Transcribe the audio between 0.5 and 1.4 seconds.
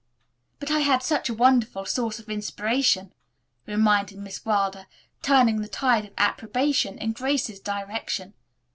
"But I had such a